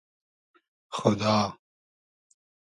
خودا 0.99 1.59